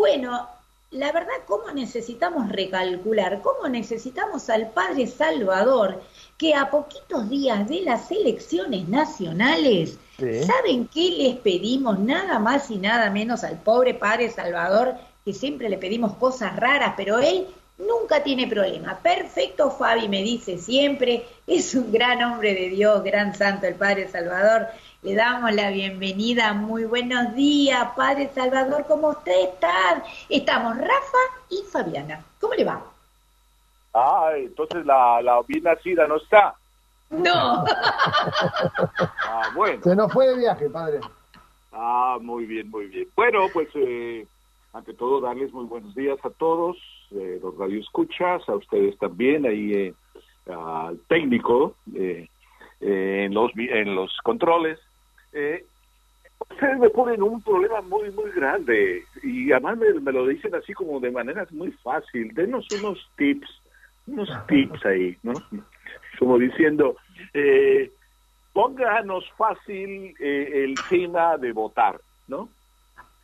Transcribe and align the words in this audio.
Bueno, 0.00 0.48
la 0.92 1.12
verdad, 1.12 1.34
¿cómo 1.46 1.70
necesitamos 1.72 2.48
recalcular? 2.48 3.42
¿Cómo 3.42 3.68
necesitamos 3.68 4.48
al 4.48 4.70
Padre 4.70 5.06
Salvador 5.06 6.00
que 6.38 6.54
a 6.54 6.70
poquitos 6.70 7.28
días 7.28 7.68
de 7.68 7.82
las 7.82 8.10
elecciones 8.10 8.88
nacionales, 8.88 9.98
¿saben 10.16 10.88
qué 10.88 11.10
les 11.10 11.36
pedimos? 11.36 11.98
Nada 11.98 12.38
más 12.38 12.70
y 12.70 12.78
nada 12.78 13.10
menos 13.10 13.44
al 13.44 13.58
pobre 13.58 13.92
Padre 13.92 14.30
Salvador, 14.30 14.94
que 15.22 15.34
siempre 15.34 15.68
le 15.68 15.76
pedimos 15.76 16.14
cosas 16.14 16.56
raras, 16.56 16.94
pero 16.96 17.18
él 17.18 17.46
nunca 17.76 18.22
tiene 18.22 18.46
problema. 18.46 18.98
Perfecto, 19.02 19.70
Fabi 19.70 20.08
me 20.08 20.22
dice 20.22 20.56
siempre, 20.56 21.26
es 21.46 21.74
un 21.74 21.92
gran 21.92 22.22
hombre 22.22 22.54
de 22.54 22.70
Dios, 22.70 23.04
gran 23.04 23.34
santo 23.34 23.66
el 23.66 23.74
Padre 23.74 24.08
Salvador. 24.08 24.68
Le 25.02 25.14
damos 25.14 25.50
la 25.54 25.70
bienvenida. 25.70 26.52
Muy 26.52 26.84
buenos 26.84 27.34
días, 27.34 27.88
Padre 27.96 28.30
Salvador. 28.34 28.84
¿Cómo 28.86 29.08
usted 29.08 29.48
está? 29.48 30.04
Estamos 30.28 30.76
Rafa 30.76 31.18
y 31.48 31.62
Fabiana. 31.72 32.22
¿Cómo 32.38 32.52
le 32.52 32.64
va? 32.64 32.82
Ah, 33.94 34.32
entonces 34.36 34.84
la, 34.84 35.22
la 35.22 35.40
bien 35.48 35.64
nacida 35.64 36.06
no 36.06 36.16
está. 36.16 36.54
No. 37.08 37.64
ah, 39.24 39.50
bueno. 39.54 39.82
Se 39.82 39.96
nos 39.96 40.12
fue 40.12 40.28
de 40.28 40.36
viaje, 40.36 40.68
padre. 40.68 41.00
Ah, 41.72 42.18
muy 42.20 42.44
bien, 42.44 42.68
muy 42.70 42.86
bien. 42.88 43.08
Bueno, 43.16 43.46
pues 43.54 43.68
eh, 43.76 44.26
ante 44.74 44.92
todo 44.92 45.22
darles 45.22 45.50
muy 45.54 45.64
buenos 45.64 45.94
días 45.94 46.18
a 46.24 46.30
todos, 46.30 46.76
eh, 47.12 47.40
los 47.42 47.56
radioescuchas, 47.56 48.46
a 48.46 48.54
ustedes 48.54 48.98
también, 48.98 49.46
ahí 49.46 49.72
eh, 49.72 49.94
al 50.52 50.98
técnico 51.08 51.74
eh, 51.94 52.28
eh, 52.80 53.22
en, 53.24 53.32
los, 53.32 53.50
en 53.56 53.94
los 53.94 54.14
controles. 54.22 54.78
Eh, 55.32 55.64
ustedes 56.50 56.78
me 56.78 56.90
ponen 56.90 57.22
un 57.22 57.42
problema 57.42 57.80
muy, 57.82 58.10
muy 58.10 58.30
grande 58.32 59.04
y 59.22 59.52
además 59.52 59.78
me, 59.78 60.12
lo 60.12 60.26
dicen 60.26 60.54
así 60.54 60.72
como 60.72 61.00
de 61.00 61.10
manera 61.10 61.46
muy 61.50 61.72
fácil. 61.72 62.32
Denos 62.34 62.66
unos 62.78 62.98
tips, 63.16 63.48
unos 64.06 64.28
tips 64.46 64.84
ahí, 64.86 65.16
¿no? 65.22 65.34
Como 66.18 66.38
diciendo, 66.38 66.96
eh, 67.34 67.90
pónganos 68.52 69.24
fácil 69.36 70.14
eh, 70.18 70.64
el 70.64 70.74
tema 70.88 71.36
de 71.36 71.52
votar, 71.52 72.00
¿no? 72.28 72.48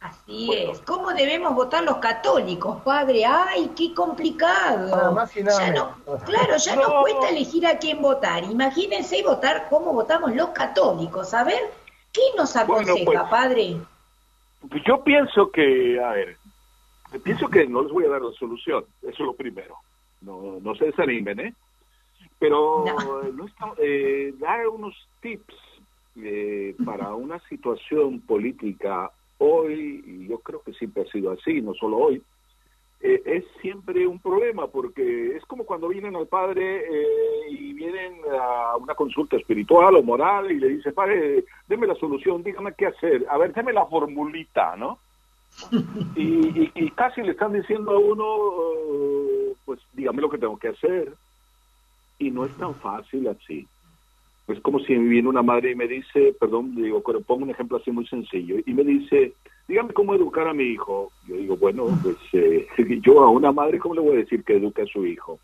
Así 0.01 0.53
es. 0.53 0.81
¿Cómo 0.83 1.13
debemos 1.13 1.55
votar 1.55 1.83
los 1.83 1.97
católicos, 1.97 2.81
padre? 2.83 3.25
¡Ay, 3.25 3.73
qué 3.77 3.95
complicado! 3.95 4.89
claro, 6.25 6.57
ya 6.59 6.77
no. 6.77 6.83
nos 6.83 7.03
cuesta 7.03 7.31
elegir 7.31 7.67
a 7.67 7.79
quién 7.79 8.03
votar. 8.03 8.45
Imagínense 8.45 9.23
votar 9.23 9.69
cómo 9.69 9.93
votamos 9.95 10.35
los 10.35 10.51
católicos. 10.51 11.33
A 11.35 11.45
ver, 11.45 11.61
¿qué 12.17 12.37
nos 12.37 12.57
aconseja, 12.57 13.05
pues, 13.05 13.21
padre? 13.31 13.77
Pues 14.69 14.83
yo 14.87 15.05
pienso 15.05 15.51
que, 15.51 16.01
a 16.03 16.11
ver, 16.13 16.37
pienso 17.23 17.49
que 17.49 17.67
no 17.67 17.83
les 17.83 17.93
voy 17.93 18.07
a 18.07 18.09
dar 18.09 18.23
la 18.23 18.33
solución. 18.33 18.85
Eso 19.03 19.11
es 19.11 19.21
lo 19.21 19.35
primero. 19.35 19.77
No, 20.23 20.59
no 20.61 20.75
se 20.75 20.87
desanimen, 20.87 21.41
¿eh? 21.41 21.55
Pero 22.39 22.85
no. 22.87 23.75
eh, 23.79 24.35
dar 24.39 24.67
unos 24.69 24.95
tips 25.21 25.55
eh, 26.17 26.75
para 26.85 27.15
una 27.15 27.39
situación 27.49 28.21
política 28.21 29.11
hoy, 29.39 30.03
y 30.07 30.29
yo 30.29 30.39
creo 30.39 30.63
que 30.63 30.73
siempre 30.73 31.03
ha 31.03 31.13
sido 31.13 31.33
así, 31.33 31.61
no 31.61 31.75
solo 31.75 31.99
hoy, 31.99 32.23
eh, 33.09 33.23
es 33.25 33.45
siempre 33.61 34.05
un 34.05 34.19
problema, 34.19 34.67
porque 34.67 35.37
es 35.37 35.45
como 35.47 35.65
cuando 35.65 35.87
vienen 35.87 36.17
al 36.17 36.27
padre 36.27 36.85
eh, 36.91 37.51
y 37.51 37.73
vienen 37.73 38.15
a 38.37 38.77
una 38.77 38.97
consulta 38.97 39.37
espiritual 39.37 39.95
o 39.95 40.03
moral 40.03 40.51
y 40.51 40.59
le 40.59 40.71
dice, 40.71 40.91
padre, 40.91 41.45
deme 41.69 41.87
la 41.87 41.95
solución, 41.95 42.43
dígame 42.43 42.75
qué 42.77 42.87
hacer, 42.87 43.25
a 43.31 43.39
ver, 43.39 43.53
deme 43.53 43.73
la 43.73 43.87
formulita, 43.87 44.75
¿no? 44.75 44.99
Y, 46.17 46.73
y, 46.75 46.91
casi 46.91 47.23
le 47.23 47.31
están 47.31 47.53
diciendo 47.53 47.93
a 47.93 47.99
uno, 47.99 49.55
pues 49.65 49.79
dígame 49.93 50.23
lo 50.23 50.29
que 50.29 50.39
tengo 50.39 50.59
que 50.59 50.69
hacer, 50.69 51.13
y 52.19 52.33
no 52.33 52.45
es 52.45 52.57
tan 52.57 52.75
fácil 52.75 53.29
así. 53.29 53.69
Es 54.49 54.61
como 54.61 54.81
si 54.81 54.97
viene 54.97 55.29
una 55.29 55.43
madre 55.43 55.71
y 55.71 55.75
me 55.77 55.87
dice, 55.87 56.35
perdón, 56.41 56.75
digo, 56.75 57.03
pero 57.07 57.21
pongo 57.21 57.45
un 57.45 57.51
ejemplo 57.51 57.77
así 57.77 57.93
muy 57.93 58.07
sencillo, 58.09 58.57
y 58.67 58.75
me 58.75 58.83
dice, 58.83 59.33
dígame 59.69 59.93
cómo 59.93 60.15
educar 60.15 60.49
a 60.49 60.55
mi 60.55 60.65
hijo. 60.65 61.11
Yo 61.27 61.37
digo, 61.37 61.57
bueno, 61.57 61.87
pues 62.03 62.17
eh, 62.33 62.67
yo 63.03 63.23
a 63.23 63.31
una 63.31 63.53
madre, 63.53 63.79
¿cómo 63.79 63.95
le 63.95 64.01
voy 64.01 64.17
a 64.17 64.21
decir 64.21 64.45
que 64.45 64.57
eduque 64.57 64.83
a 64.83 64.87
su 64.87 65.07
hijo? 65.07 65.39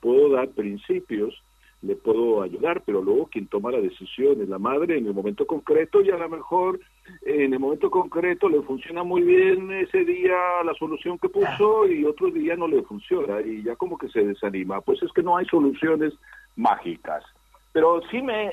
Puedo 0.00 0.30
dar 0.30 0.48
principios, 0.48 1.42
le 1.82 1.96
puedo 1.96 2.42
ayudar, 2.42 2.82
pero 2.84 3.02
luego 3.02 3.26
quien 3.26 3.46
toma 3.46 3.70
la 3.70 3.80
decisión 3.80 4.40
es 4.40 4.48
la 4.48 4.58
madre 4.58 4.98
en 4.98 5.06
el 5.06 5.14
momento 5.14 5.46
concreto 5.46 6.00
y 6.00 6.10
a 6.10 6.16
lo 6.16 6.28
mejor 6.28 6.80
en 7.22 7.52
el 7.52 7.58
momento 7.58 7.90
concreto 7.90 8.48
le 8.48 8.62
funciona 8.62 9.02
muy 9.02 9.22
bien 9.22 9.72
ese 9.72 10.04
día 10.04 10.36
la 10.64 10.74
solución 10.74 11.18
que 11.18 11.28
puso 11.28 11.86
y 11.88 12.04
otro 12.04 12.30
día 12.30 12.54
no 12.56 12.68
le 12.68 12.82
funciona 12.82 13.40
y 13.40 13.62
ya 13.62 13.74
como 13.76 13.98
que 13.98 14.08
se 14.08 14.24
desanima. 14.24 14.80
Pues 14.80 15.02
es 15.02 15.12
que 15.12 15.22
no 15.22 15.36
hay 15.36 15.46
soluciones 15.46 16.14
mágicas. 16.56 17.24
Pero 17.72 18.00
sí 18.10 18.22
me, 18.22 18.52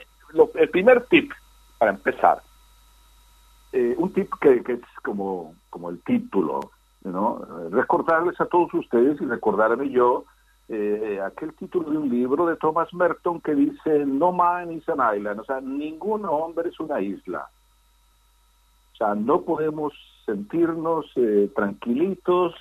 el 0.55 0.69
primer 0.69 1.05
tip 1.05 1.31
para 1.77 1.91
empezar, 1.91 2.41
eh, 3.73 3.95
un 3.97 4.13
tip 4.13 4.31
que, 4.41 4.63
que, 4.63 4.73
es 4.73 4.81
como, 5.03 5.55
como 5.69 5.89
el 5.89 6.01
título, 6.03 6.71
¿no? 7.03 7.41
Recordarles 7.69 8.39
a 8.41 8.45
todos 8.45 8.73
ustedes 8.73 9.21
y 9.21 9.25
recordarme 9.25 9.89
yo 9.89 10.25
eh, 10.71 11.19
aquel 11.25 11.53
título 11.55 11.89
de 11.89 11.97
un 11.97 12.09
libro 12.09 12.45
de 12.45 12.55
Thomas 12.55 12.93
Merton 12.93 13.41
que 13.41 13.55
dice 13.55 14.05
No 14.05 14.31
man 14.31 14.71
is 14.71 14.87
an 14.87 14.99
island, 15.17 15.39
o 15.39 15.43
sea, 15.43 15.59
ningún 15.59 16.25
hombre 16.25 16.69
es 16.69 16.79
una 16.79 17.01
isla. 17.01 17.49
O 18.93 18.95
sea, 18.95 19.15
no 19.15 19.41
podemos 19.41 19.93
sentirnos 20.27 21.07
eh, 21.15 21.49
tranquilitos, 21.55 22.53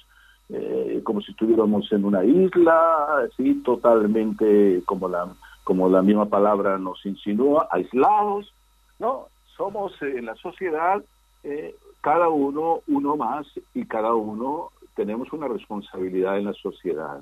eh, 0.49 1.03
como 1.05 1.21
si 1.21 1.33
estuviéramos 1.33 1.93
en 1.93 2.07
una 2.07 2.25
isla, 2.25 3.27
así 3.27 3.63
totalmente 3.63 4.83
como 4.87 5.09
la 5.09 5.29
como 5.65 5.91
la 5.91 6.01
misma 6.01 6.25
palabra 6.25 6.79
nos 6.79 7.05
insinúa, 7.05 7.69
aislados, 7.71 8.55
¿no? 8.99 9.27
Somos 9.59 9.93
eh, 10.01 10.15
en 10.17 10.25
la 10.25 10.35
sociedad 10.37 11.03
eh, 11.45 11.75
cada 12.01 12.29
uno 12.29 12.81
uno 12.87 13.17
más 13.17 13.47
y 13.75 13.85
cada 13.85 14.15
uno 14.15 14.71
tenemos 14.95 15.33
una 15.33 15.49
responsabilidad 15.49 16.39
en 16.39 16.47
la 16.47 16.55
sociedad. 16.55 17.21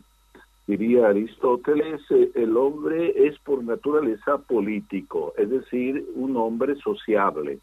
Diría 0.66 1.08
Aristóteles, 1.08 2.00
eh, 2.10 2.30
el 2.34 2.56
hombre 2.56 3.26
es 3.26 3.38
por 3.40 3.64
naturaleza 3.64 4.38
político, 4.38 5.32
es 5.36 5.50
decir, 5.50 6.06
un 6.14 6.36
hombre 6.36 6.76
sociable, 6.76 7.58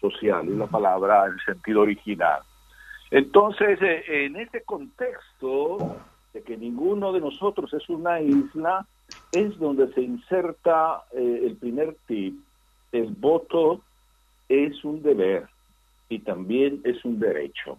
social, 0.00 0.48
es 0.48 0.56
la 0.56 0.66
palabra 0.66 1.26
en 1.26 1.38
sentido 1.40 1.80
original. 1.80 2.42
Entonces, 3.10 3.78
en 3.80 4.36
este 4.36 4.62
contexto 4.62 5.96
de 6.32 6.42
que 6.42 6.56
ninguno 6.56 7.12
de 7.12 7.20
nosotros 7.20 7.72
es 7.74 7.88
una 7.88 8.20
isla, 8.20 8.86
es 9.32 9.58
donde 9.58 9.92
se 9.92 10.02
inserta 10.02 11.02
eh, 11.12 11.42
el 11.44 11.56
primer 11.56 11.96
tip. 12.06 12.38
El 12.92 13.14
voto 13.14 13.80
es 14.50 14.84
un 14.84 15.00
deber 15.00 15.46
y 16.08 16.18
también 16.18 16.80
es 16.84 17.02
un 17.04 17.20
derecho. 17.20 17.78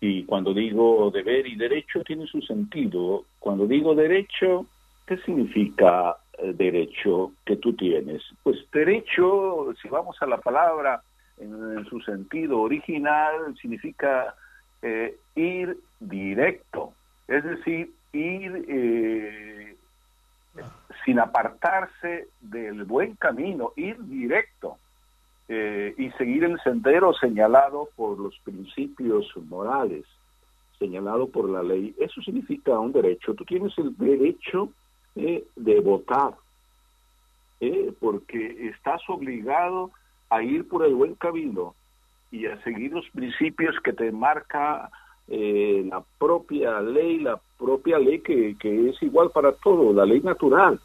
Y 0.00 0.24
cuando 0.24 0.54
digo 0.54 1.10
deber 1.10 1.46
y 1.46 1.56
derecho 1.56 2.02
tiene 2.02 2.26
su 2.26 2.40
sentido. 2.40 3.26
Cuando 3.38 3.66
digo 3.66 3.94
derecho, 3.94 4.64
¿qué 5.06 5.18
significa 5.18 6.16
eh, 6.38 6.54
derecho 6.54 7.32
que 7.44 7.56
tú 7.56 7.74
tienes? 7.74 8.22
Pues 8.42 8.58
derecho, 8.72 9.74
si 9.82 9.88
vamos 9.88 10.16
a 10.22 10.26
la 10.26 10.38
palabra 10.38 11.02
en, 11.36 11.84
su 11.84 12.00
sentido 12.00 12.60
original, 12.60 13.54
significa 13.60 14.34
eh, 14.80 15.18
ir 15.34 15.76
directo, 15.98 16.94
es 17.28 17.44
decir, 17.44 17.90
ir 18.14 18.64
eh, 18.68 19.76
sin 21.04 21.18
apartarse 21.18 22.28
del 22.40 22.84
buen 22.84 23.16
camino, 23.16 23.72
ir 23.76 23.98
directo 24.04 24.78
eh, 25.52 25.94
y 25.98 26.10
seguir 26.10 26.44
el 26.44 26.60
sendero 26.60 27.12
señalado 27.12 27.88
por 27.96 28.16
los 28.20 28.38
principios 28.44 29.26
morales, 29.48 30.04
señalado 30.78 31.26
por 31.26 31.50
la 31.50 31.60
ley. 31.60 31.92
Eso 31.98 32.22
significa 32.22 32.78
un 32.78 32.92
derecho. 32.92 33.34
Tú 33.34 33.44
tienes 33.44 33.76
el 33.76 33.96
derecho 33.96 34.68
eh, 35.16 35.44
de 35.56 35.80
votar, 35.80 36.34
eh, 37.58 37.92
porque 37.98 38.68
estás 38.68 39.02
obligado 39.08 39.90
a 40.28 40.40
ir 40.40 40.68
por 40.68 40.84
el 40.86 40.94
buen 40.94 41.16
camino 41.16 41.74
y 42.30 42.46
a 42.46 42.62
seguir 42.62 42.92
los 42.92 43.10
principios 43.10 43.74
que 43.82 43.92
te 43.92 44.12
marca 44.12 44.88
eh, 45.26 45.84
la 45.90 46.00
propia 46.20 46.80
ley, 46.80 47.18
la 47.18 47.40
propia 47.58 47.98
ley 47.98 48.20
que, 48.20 48.56
que 48.56 48.90
es 48.90 49.02
igual 49.02 49.30
para 49.32 49.50
todo, 49.50 49.92
la 49.92 50.06
ley 50.06 50.20
natural. 50.20 50.80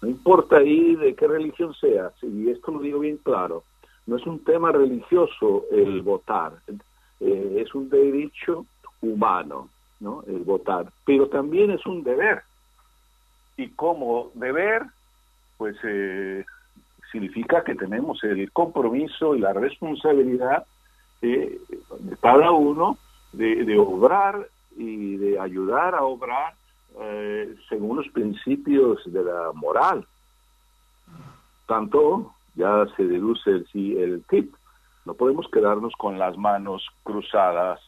No 0.00 0.08
importa 0.08 0.58
ahí 0.58 0.94
de 0.94 1.16
qué 1.16 1.26
religión 1.26 1.74
sea, 1.74 2.12
y 2.22 2.48
esto 2.48 2.70
lo 2.70 2.78
digo 2.78 3.00
bien 3.00 3.16
claro, 3.16 3.64
no 4.08 4.16
es 4.16 4.26
un 4.26 4.42
tema 4.42 4.72
religioso 4.72 5.66
el 5.70 6.00
votar, 6.00 6.54
eh, 7.20 7.56
es 7.58 7.74
un 7.74 7.90
derecho 7.90 8.64
humano, 9.02 9.68
¿no? 10.00 10.24
El 10.26 10.38
votar, 10.44 10.90
pero 11.04 11.28
también 11.28 11.70
es 11.70 11.84
un 11.84 12.02
deber. 12.02 12.42
Y 13.58 13.68
como 13.68 14.30
deber, 14.32 14.86
pues 15.58 15.76
eh, 15.84 16.42
significa 17.12 17.62
que 17.62 17.74
tenemos 17.74 18.24
el 18.24 18.50
compromiso 18.50 19.36
y 19.36 19.40
la 19.40 19.52
responsabilidad 19.52 20.64
de 21.20 21.60
cada 22.22 22.50
uno 22.52 22.96
de, 23.34 23.78
obrar 23.78 24.48
y 24.74 25.16
de 25.16 25.38
ayudar 25.38 25.94
a 25.94 26.04
obrar 26.04 26.54
eh, 26.98 27.54
según 27.68 27.98
los 27.98 28.08
principios 28.08 29.00
de 29.04 29.22
la 29.22 29.52
moral. 29.52 30.06
Tanto 31.66 32.32
ya 32.58 32.86
se 32.96 33.04
deduce 33.04 33.50
el, 33.50 33.66
el 33.74 34.22
tip. 34.28 34.54
No 35.06 35.14
podemos 35.14 35.46
quedarnos 35.50 35.94
con 35.96 36.18
las 36.18 36.36
manos 36.36 36.86
cruzadas 37.02 37.80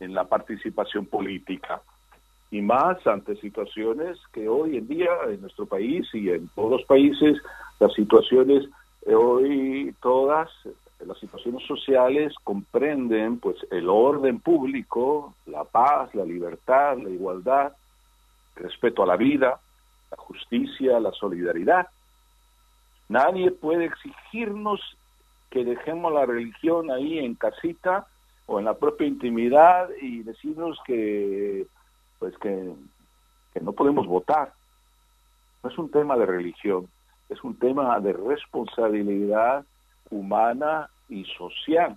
en 0.00 0.14
la 0.14 0.24
participación 0.24 1.06
política 1.06 1.82
y 2.50 2.62
más 2.62 3.04
ante 3.06 3.36
situaciones 3.36 4.18
que 4.32 4.48
hoy 4.48 4.76
en 4.76 4.86
día 4.86 5.10
en 5.28 5.40
nuestro 5.40 5.66
país 5.66 6.06
y 6.14 6.30
en 6.30 6.48
todos 6.54 6.70
los 6.70 6.84
países, 6.84 7.36
las 7.80 7.92
situaciones 7.94 8.64
eh, 9.06 9.14
hoy 9.14 9.94
todas 10.00 10.48
las 11.04 11.18
situaciones 11.18 11.66
sociales 11.66 12.32
comprenden 12.44 13.38
pues 13.38 13.56
el 13.70 13.88
orden 13.88 14.40
público, 14.40 15.34
la 15.46 15.64
paz, 15.64 16.14
la 16.14 16.24
libertad, 16.24 16.96
la 16.96 17.10
igualdad, 17.10 17.72
el 18.56 18.62
respeto 18.62 19.02
a 19.02 19.06
la 19.06 19.16
vida, 19.16 19.60
la 20.10 20.16
justicia, 20.16 21.00
la 21.00 21.12
solidaridad. 21.12 21.88
Nadie 23.08 23.50
puede 23.50 23.86
exigirnos 23.86 24.80
que 25.50 25.64
dejemos 25.64 26.12
la 26.12 26.26
religión 26.26 26.90
ahí 26.90 27.18
en 27.18 27.34
casita 27.34 28.06
o 28.46 28.58
en 28.58 28.64
la 28.64 28.74
propia 28.74 29.06
intimidad 29.06 29.88
y 30.00 30.22
decirnos 30.22 30.78
que 30.86 31.66
pues 32.18 32.36
que, 32.38 32.72
que 33.52 33.60
no 33.60 33.72
podemos 33.72 34.06
votar. 34.06 34.52
No 35.62 35.70
es 35.70 35.78
un 35.78 35.90
tema 35.90 36.16
de 36.16 36.26
religión, 36.26 36.88
es 37.28 37.42
un 37.44 37.58
tema 37.58 37.98
de 38.00 38.12
responsabilidad 38.12 39.64
humana 40.10 40.88
y 41.08 41.24
social. 41.36 41.96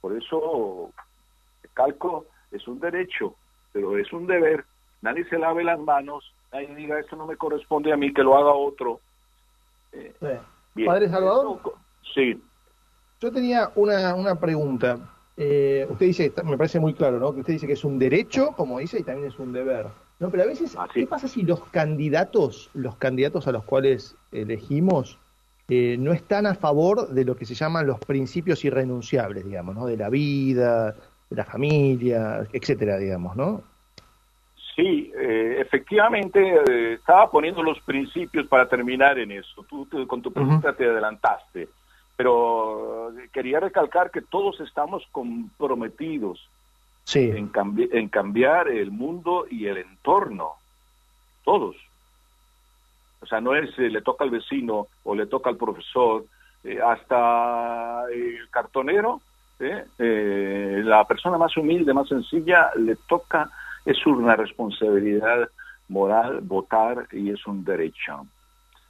Por 0.00 0.16
eso, 0.16 0.90
calco, 1.74 2.26
es 2.50 2.66
un 2.68 2.80
derecho, 2.80 3.34
pero 3.72 3.98
es 3.98 4.12
un 4.12 4.26
deber. 4.26 4.64
Nadie 5.02 5.28
se 5.28 5.38
lave 5.38 5.64
las 5.64 5.78
manos, 5.78 6.32
nadie 6.52 6.74
diga, 6.74 6.98
esto 6.98 7.16
no 7.16 7.26
me 7.26 7.36
corresponde 7.36 7.92
a 7.92 7.96
mí, 7.96 8.12
que 8.12 8.22
lo 8.22 8.36
haga 8.36 8.52
otro. 8.52 9.00
Eh, 9.96 10.40
Padre 10.84 11.08
Salvador. 11.08 11.60
sí. 12.14 12.42
Yo 13.18 13.32
tenía 13.32 13.70
una, 13.76 14.14
una 14.14 14.38
pregunta. 14.38 14.98
Eh, 15.38 15.86
usted 15.88 16.06
dice, 16.06 16.32
me 16.44 16.58
parece 16.58 16.78
muy 16.78 16.92
claro, 16.92 17.18
¿no? 17.18 17.32
Que 17.32 17.40
usted 17.40 17.54
dice 17.54 17.66
que 17.66 17.72
es 17.72 17.84
un 17.84 17.98
derecho, 17.98 18.52
como 18.56 18.78
dice, 18.78 18.98
y 18.98 19.02
también 19.02 19.28
es 19.28 19.38
un 19.38 19.52
deber. 19.52 19.86
No, 20.18 20.30
pero 20.30 20.42
a 20.42 20.46
veces, 20.46 20.76
ah, 20.78 20.88
¿qué 20.92 21.06
pasa 21.06 21.28
si 21.28 21.42
los 21.42 21.62
candidatos, 21.64 22.70
los 22.74 22.96
candidatos 22.96 23.46
a 23.48 23.52
los 23.52 23.64
cuales 23.64 24.16
elegimos, 24.32 25.18
eh, 25.68 25.96
no 25.98 26.12
están 26.12 26.46
a 26.46 26.54
favor 26.54 27.08
de 27.08 27.24
lo 27.24 27.36
que 27.36 27.44
se 27.44 27.54
llaman 27.54 27.86
los 27.86 27.98
principios 27.98 28.64
irrenunciables, 28.64 29.44
digamos, 29.44 29.74
¿no? 29.74 29.86
De 29.86 29.96
la 29.96 30.08
vida, 30.08 30.92
de 31.28 31.36
la 31.36 31.44
familia, 31.44 32.46
etcétera, 32.52 32.98
digamos, 32.98 33.36
¿no? 33.36 33.62
Sí, 34.76 35.10
eh, 35.16 35.56
efectivamente, 35.58 36.92
estaba 36.92 37.30
poniendo 37.30 37.62
los 37.62 37.80
principios 37.80 38.46
para 38.46 38.68
terminar 38.68 39.18
en 39.18 39.32
eso. 39.32 39.64
Tú, 39.68 39.88
con 40.06 40.22
tu 40.22 40.30
pregunta 40.30 40.72
te 40.74 40.84
adelantaste 40.84 41.68
pero 42.16 43.12
quería 43.30 43.60
recalcar 43.60 44.10
que 44.10 44.22
todos 44.22 44.58
estamos 44.60 45.06
comprometidos 45.12 46.48
en, 47.14 47.52
en 47.92 48.08
cambiar 48.08 48.68
el 48.68 48.90
mundo 48.90 49.46
y 49.48 49.66
el 49.66 49.76
entorno, 49.76 50.54
todos. 51.44 51.76
O 53.20 53.26
sea, 53.26 53.40
no 53.40 53.54
es 53.54 53.70
eh, 53.78 53.90
le 53.90 54.00
toca 54.00 54.24
al 54.24 54.30
vecino 54.30 54.88
o 55.04 55.14
le 55.14 55.26
toca 55.26 55.50
al 55.50 55.56
profesor, 55.56 56.24
eh, 56.64 56.80
hasta 56.82 58.04
el 58.10 58.48
cartonero, 58.50 59.20
eh, 59.58 60.82
la 60.84 61.04
persona 61.04 61.38
más 61.38 61.56
humilde, 61.56 61.94
más 61.94 62.08
sencilla, 62.08 62.70
le 62.76 62.96
toca, 63.08 63.50
es 63.86 64.04
una 64.04 64.36
responsabilidad 64.36 65.48
moral 65.88 66.40
votar 66.42 67.06
y 67.12 67.30
es 67.30 67.46
un 67.46 67.64
derecho. 67.64 68.26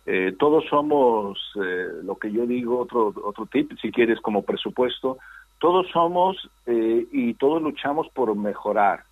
Eh, 0.06 0.34
todos 0.38 0.64
somos, 0.70 1.38
eh, 1.62 1.88
lo 2.02 2.16
que 2.16 2.32
yo 2.32 2.46
digo, 2.46 2.80
otro, 2.80 3.12
otro 3.24 3.46
tip, 3.46 3.72
si 3.80 3.92
quieres, 3.92 4.18
como 4.20 4.42
presupuesto, 4.42 5.18
todos 5.58 5.86
somos 5.92 6.50
eh, 6.64 7.06
y 7.12 7.34
todos 7.34 7.60
luchamos 7.60 8.08
por 8.10 8.34
mejorar, 8.34 9.04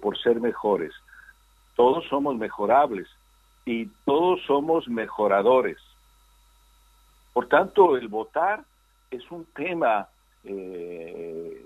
por 0.00 0.18
ser 0.18 0.40
mejores. 0.40 0.92
Todos 1.76 2.04
somos 2.08 2.36
mejorables 2.36 3.08
y 3.64 3.86
todos 4.04 4.40
somos 4.46 4.88
mejoradores. 4.88 5.78
Por 7.32 7.48
tanto, 7.48 7.96
el 7.96 8.08
votar 8.08 8.64
es 9.10 9.30
un 9.30 9.46
tema 9.54 10.08
de 10.44 11.62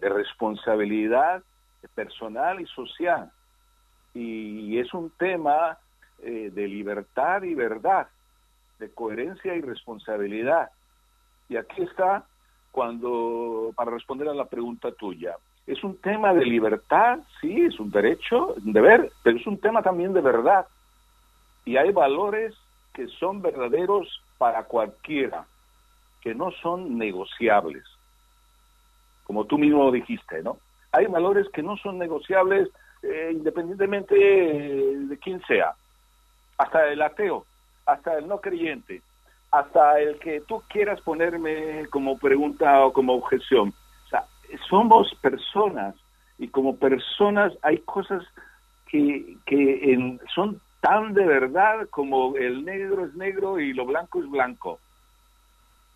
responsabilidad 0.00 1.42
personal 1.88 2.60
y 2.60 2.66
social. 2.66 3.30
Y 4.14 4.78
es 4.78 4.92
un 4.94 5.10
tema 5.10 5.78
eh, 6.22 6.50
de 6.52 6.68
libertad 6.68 7.42
y 7.42 7.54
verdad, 7.54 8.08
de 8.78 8.90
coherencia 8.92 9.54
y 9.54 9.60
responsabilidad. 9.60 10.70
Y 11.48 11.56
aquí 11.56 11.82
está 11.82 12.24
cuando, 12.70 13.72
para 13.76 13.90
responder 13.90 14.28
a 14.28 14.34
la 14.34 14.46
pregunta 14.46 14.92
tuya, 14.92 15.36
es 15.66 15.82
un 15.82 15.96
tema 15.98 16.32
de 16.34 16.44
libertad, 16.44 17.20
sí, 17.40 17.62
es 17.62 17.78
un 17.80 17.90
derecho, 17.90 18.54
un 18.54 18.72
deber, 18.72 19.10
pero 19.22 19.38
es 19.38 19.46
un 19.46 19.58
tema 19.58 19.82
también 19.82 20.12
de 20.12 20.20
verdad. 20.20 20.66
Y 21.64 21.76
hay 21.76 21.90
valores 21.92 22.54
que 22.92 23.06
son 23.08 23.42
verdaderos 23.42 24.22
para 24.38 24.64
cualquiera, 24.64 25.46
que 26.20 26.34
no 26.34 26.50
son 26.62 26.98
negociables. 26.98 27.84
Como 29.24 29.46
tú 29.46 29.58
mismo 29.58 29.90
dijiste, 29.90 30.42
¿no? 30.42 30.58
Hay 30.94 31.06
valores 31.06 31.48
que 31.52 31.62
no 31.62 31.76
son 31.76 31.98
negociables 31.98 32.68
eh, 33.02 33.32
independientemente 33.34 34.14
de 34.14 35.18
quién 35.18 35.42
sea 35.46 35.74
hasta 36.56 36.86
el 36.86 37.02
ateo, 37.02 37.44
hasta 37.84 38.16
el 38.16 38.28
no 38.28 38.40
creyente, 38.40 39.02
hasta 39.50 40.00
el 40.00 40.18
que 40.20 40.40
tú 40.42 40.62
quieras 40.68 41.00
ponerme 41.00 41.86
como 41.90 42.16
pregunta 42.16 42.86
o 42.86 42.92
como 42.92 43.14
objeción. 43.14 43.74
O 44.06 44.08
sea, 44.08 44.24
somos 44.68 45.12
personas 45.20 45.96
y 46.38 46.48
como 46.48 46.76
personas 46.76 47.52
hay 47.62 47.78
cosas 47.78 48.22
que, 48.86 49.36
que 49.46 50.18
son 50.32 50.60
tan 50.80 51.12
de 51.12 51.26
verdad 51.26 51.88
como 51.90 52.36
el 52.36 52.64
negro 52.64 53.04
es 53.04 53.14
negro 53.14 53.58
y 53.58 53.72
lo 53.72 53.84
blanco 53.84 54.20
es 54.20 54.30
blanco. 54.30 54.78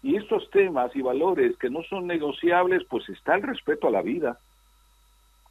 Y 0.02 0.16
estos 0.16 0.50
temas 0.50 0.94
y 0.96 1.02
valores 1.02 1.56
que 1.58 1.70
no 1.70 1.82
son 1.84 2.06
negociables, 2.06 2.82
pues 2.88 3.08
está 3.08 3.36
el 3.36 3.42
respeto 3.42 3.88
a 3.88 3.92
la 3.92 4.02
vida. 4.02 4.38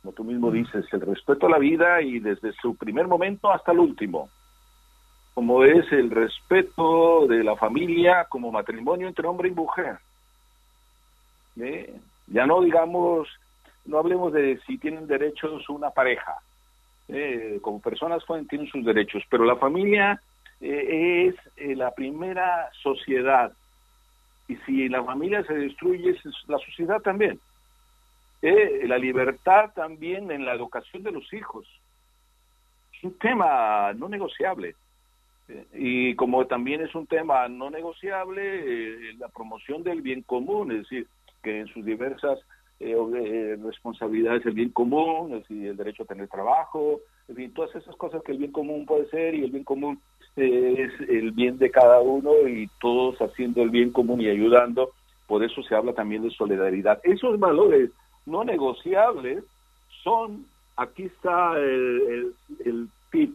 Como 0.02 0.14
tú 0.14 0.24
mismo 0.24 0.52
dices, 0.52 0.86
el 0.92 1.02
respeto 1.02 1.48
a 1.48 1.50
la 1.50 1.58
vida 1.58 2.02
y 2.02 2.20
desde 2.20 2.54
su 2.54 2.76
primer 2.76 3.08
momento 3.08 3.52
hasta 3.52 3.72
el 3.72 3.80
último 3.80 4.30
como 5.38 5.64
es 5.64 5.86
el 5.92 6.10
respeto 6.10 7.28
de 7.28 7.44
la 7.44 7.56
familia 7.56 8.26
como 8.28 8.52
matrimonio 8.52 9.08
entre 9.08 9.28
hombre 9.28 9.50
y 9.50 9.52
mujer. 9.52 10.00
Ya 12.26 12.48
no 12.48 12.60
digamos, 12.64 13.28
no 13.86 14.00
hablemos 14.00 14.34
de 14.34 14.60
si 14.66 14.80
tienen 14.80 15.06
derechos 15.06 15.70
una 15.70 15.92
pareja. 15.92 16.40
Como 17.62 17.80
personas 17.80 18.24
tienen 18.50 18.68
sus 18.68 18.84
derechos, 18.84 19.22
pero 19.30 19.46
la 19.46 19.58
familia 19.58 20.20
eh, 20.60 21.28
es 21.28 21.36
eh, 21.58 21.76
la 21.76 21.92
primera 21.92 22.72
sociedad. 22.82 23.54
Y 24.48 24.56
si 24.66 24.90
la 24.90 25.04
familia 25.04 25.44
se 25.44 25.54
destruye, 25.54 26.16
la 26.48 26.58
sociedad 26.58 27.00
también. 27.00 27.40
La 28.42 28.98
libertad 28.98 29.72
también 29.74 30.32
en 30.32 30.46
la 30.46 30.54
educación 30.54 31.04
de 31.04 31.12
los 31.12 31.32
hijos. 31.34 31.68
Es 32.94 33.04
un 33.04 33.18
tema 33.18 33.94
no 33.94 34.10
negociable 34.10 34.76
y 35.74 36.16
como 36.16 36.46
también 36.46 36.82
es 36.82 36.94
un 36.94 37.08
tema 37.08 37.48
no 37.48 37.70
negociable, 37.70 38.42
eh, 38.42 39.14
la 39.18 39.30
promoción 39.30 39.84
del 39.84 40.02
bien 40.02 40.22
común, 40.24 40.72
es 40.72 40.80
decir, 40.80 41.08
que 41.42 41.62
en 41.62 41.68
sus 41.68 41.86
diversas 41.86 42.40
eh, 42.80 42.96
eh, 42.96 43.58
responsabilidades 43.64 44.46
el 44.46 44.54
bien 44.54 44.70
común, 44.70 45.34
es 45.34 45.42
decir, 45.42 45.68
el 45.68 45.78
derecho 45.78 46.04
a 46.04 46.08
tener 46.08 46.28
trabajo, 46.28 47.00
todas 47.56 47.76
esas 47.76 47.96
cosas 47.96 48.22
que 48.24 48.34
el 48.34 48.38
bien 48.40 48.52
común 48.52 48.86
puede 48.86 49.10
ser 49.10 49.36
y 49.36 49.44
el 49.44 49.52
bien 49.52 49.64
común 49.64 50.00
es 50.36 50.92
el 51.10 51.32
bien 51.32 51.58
de 51.58 51.72
cada 51.72 52.00
uno 52.00 52.48
y 52.48 52.70
todos 52.80 53.18
haciendo 53.20 53.64
el 53.64 53.70
bien 53.70 53.92
común 53.92 54.22
y 54.22 54.30
ayudando, 54.30 54.92
por 55.26 55.44
eso 55.44 55.64
se 55.64 55.76
habla 55.76 55.94
también 55.94 56.22
de 56.22 56.30
solidaridad. 56.30 57.00
Esos 57.04 57.40
valores 57.40 57.90
no 58.28 58.44
negociables 58.44 59.44
son, 60.04 60.46
aquí 60.76 61.04
está 61.04 61.58
el, 61.58 62.36
el, 62.64 62.90
tip, 63.10 63.34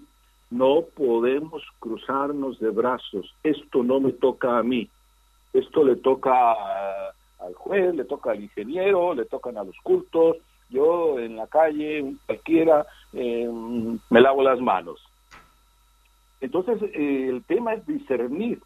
no 0.50 0.82
podemos 0.94 1.62
cruzarnos 1.80 2.61
de 2.61 2.68
brazos. 2.70 3.34
Esto 3.42 3.82
no 3.82 4.00
me 4.00 4.12
toca 4.12 4.58
a 4.58 4.62
mí. 4.62 4.88
Esto 5.54 5.82
le 5.82 5.96
toca 5.96 6.52
al 7.40 7.54
juez, 7.54 7.94
le 7.94 8.04
toca 8.04 8.32
al 8.32 8.42
ingeniero, 8.42 9.14
le 9.14 9.25
tocan 9.25 9.56
a 9.56 9.64
los 9.64 9.76
cultos. 9.82 10.37
Yo 10.68 11.18
en 11.18 11.37
la 11.37 11.46
calle, 11.46 12.14
cualquiera, 12.26 12.87
em, 13.14 13.99
me 14.11 14.20
lavo 14.20 14.42
las 14.42 14.61
manos. 14.61 15.02
Entonces, 16.40 16.82
eh, 16.82 17.28
el 17.28 17.42
tema 17.44 17.75
es 17.75 17.87
discernir. 17.87 18.61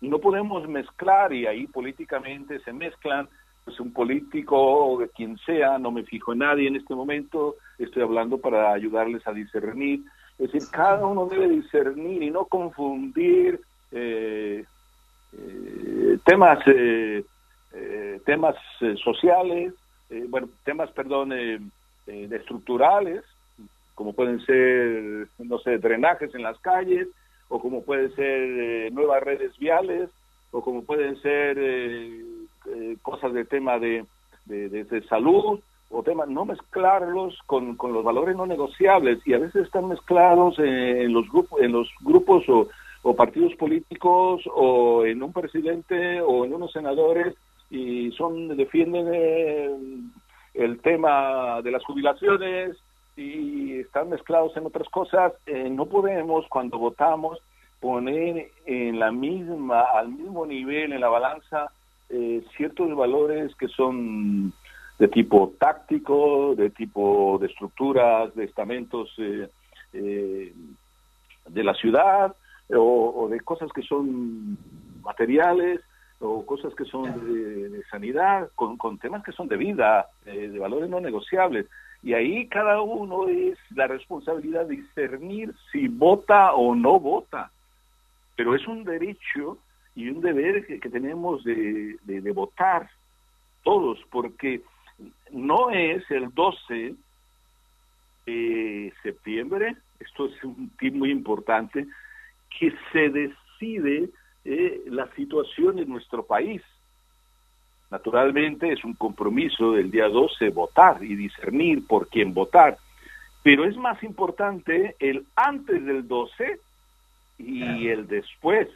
No 0.00 0.18
podemos 0.18 0.68
mezclar, 0.68 1.32
y 1.32 1.46
ahí 1.46 1.66
políticamente 1.68 2.58
se 2.60 2.72
mezclan 2.72 3.28
es 3.66 3.80
un 3.80 3.92
político 3.92 4.56
o 4.56 4.98
de 4.98 5.08
quien 5.08 5.38
sea, 5.38 5.78
no 5.78 5.90
me 5.90 6.04
fijo 6.04 6.32
en 6.32 6.40
nadie 6.40 6.68
en 6.68 6.76
este 6.76 6.94
momento, 6.94 7.56
estoy 7.78 8.02
hablando 8.02 8.38
para 8.38 8.72
ayudarles 8.72 9.26
a 9.26 9.32
discernir. 9.32 10.00
Es 10.38 10.52
decir, 10.52 10.68
cada 10.70 11.06
uno 11.06 11.26
debe 11.26 11.48
discernir 11.48 12.22
y 12.22 12.30
no 12.30 12.44
confundir 12.46 13.60
eh, 13.92 14.64
eh, 15.32 16.18
temas, 16.24 16.58
eh, 16.66 17.24
temas 18.24 18.56
sociales, 19.02 19.72
bueno, 20.28 20.48
temas, 20.64 20.90
perdón, 20.92 21.32
estructurales, 22.06 23.24
como 23.94 24.12
pueden 24.12 24.40
ser, 24.44 25.26
no 25.38 25.58
sé, 25.58 25.78
drenajes 25.78 26.34
en 26.34 26.42
las 26.42 26.58
calles, 26.58 27.08
o 27.48 27.60
como 27.60 27.82
pueden 27.82 28.14
ser 28.14 28.92
nuevas 28.92 29.22
redes 29.22 29.56
viales, 29.58 30.10
o 30.50 30.62
como 30.62 30.84
pueden 30.84 31.16
ser 31.20 31.58
eh, 32.66 32.96
cosas 33.02 33.32
de 33.32 33.44
tema 33.44 33.78
de, 33.78 34.04
de, 34.46 35.02
salud 35.08 35.60
o 35.90 36.02
temas, 36.02 36.28
no 36.28 36.44
mezclarlos 36.44 37.38
con, 37.46 37.76
con, 37.76 37.92
los 37.92 38.04
valores 38.04 38.36
no 38.36 38.46
negociables. 38.46 39.18
Y 39.26 39.34
a 39.34 39.38
veces 39.38 39.66
están 39.66 39.88
mezclados 39.88 40.58
en, 40.58 41.12
los 41.12 41.28
grupos, 41.30 41.60
en 41.60 41.72
los 41.72 41.88
grupos 42.00 42.48
o, 42.48 42.68
o 43.02 43.14
partidos 43.14 43.54
políticos 43.54 44.42
o 44.52 45.04
en 45.04 45.22
un 45.22 45.32
presidente 45.32 46.20
o 46.20 46.44
en 46.44 46.54
unos 46.54 46.72
senadores 46.72 47.34
y 47.70 48.10
son 48.12 48.56
defienden 48.56 49.08
eh, 49.12 49.70
el 50.54 50.80
tema 50.80 51.60
de 51.62 51.70
las 51.70 51.84
jubilaciones 51.84 52.76
y 53.16 53.80
están 53.80 54.08
mezclados 54.08 54.56
en 54.56 54.66
otras 54.66 54.88
cosas. 54.88 55.32
Eh, 55.46 55.68
no 55.70 55.86
podemos 55.86 56.46
cuando 56.48 56.78
votamos 56.78 57.38
poner 57.80 58.48
en 58.64 58.98
la 58.98 59.12
misma 59.12 59.82
al 59.94 60.08
mismo 60.08 60.46
nivel 60.46 60.92
en 60.92 61.00
la 61.00 61.08
balanza 61.08 61.70
eh, 62.08 62.44
ciertos 62.56 62.94
valores 62.94 63.54
que 63.56 63.68
son 63.68 64.52
de 64.98 65.08
tipo 65.08 65.54
táctico, 65.58 66.54
de 66.54 66.70
tipo 66.70 67.38
de 67.40 67.46
estructuras, 67.46 68.34
de 68.34 68.44
estamentos 68.44 69.12
eh, 69.18 69.48
eh, 69.92 70.52
de 71.48 71.64
la 71.64 71.74
ciudad, 71.74 72.34
o, 72.70 73.28
de 73.30 73.40
cosas 73.40 73.70
que 73.72 73.82
son 73.82 74.56
materiales, 75.02 75.80
o 76.20 76.46
cosas 76.46 76.74
que 76.74 76.84
son 76.84 77.04
de, 77.26 77.82
sanidad, 77.90 78.48
con, 78.54 78.76
con, 78.78 78.98
temas 78.98 79.22
que 79.22 79.32
son 79.32 79.48
de 79.48 79.56
vida, 79.56 80.06
de 80.24 80.58
valores 80.58 80.88
no 80.88 81.00
negociables. 81.00 81.66
Y 82.02 82.14
ahí 82.14 82.46
cada 82.48 82.80
uno 82.80 83.28
es 83.28 83.58
la 83.74 83.86
responsabilidad 83.86 84.66
de 84.66 84.76
discernir 84.76 85.54
si 85.72 85.88
vota 85.88 86.52
o 86.52 86.74
no 86.74 87.00
vota. 87.00 87.50
Pero 88.36 88.54
es 88.54 88.66
un 88.66 88.84
derecho 88.84 89.58
y 89.94 90.08
un 90.08 90.20
deber 90.20 90.66
que, 90.66 90.90
tenemos 90.90 91.44
de, 91.44 91.96
de, 92.02 92.32
votar 92.32 92.90
todos, 93.62 93.98
porque 94.10 94.62
no 95.30 95.70
es 95.70 96.08
el 96.10 96.32
12 96.34 96.94
de 98.26 98.92
septiembre, 99.02 99.76
esto 100.00 100.26
es 100.26 100.44
un 100.44 100.70
tip 100.78 100.94
muy 100.94 101.10
importante, 101.10 101.86
que 102.58 102.72
se 102.92 103.08
decide 103.08 104.10
eh, 104.44 104.82
la 104.86 105.08
situación 105.14 105.78
en 105.78 105.88
nuestro 105.88 106.24
país. 106.24 106.62
Naturalmente 107.90 108.72
es 108.72 108.84
un 108.84 108.94
compromiso 108.94 109.72
del 109.72 109.90
día 109.90 110.08
12 110.08 110.50
votar 110.50 111.02
y 111.04 111.14
discernir 111.14 111.86
por 111.86 112.08
quién 112.08 112.34
votar, 112.34 112.78
pero 113.44 113.64
es 113.64 113.76
más 113.76 114.02
importante 114.02 114.96
el 114.98 115.24
antes 115.36 115.84
del 115.84 116.08
12 116.08 116.58
y 117.38 117.88
el 117.88 118.08
después. 118.08 118.68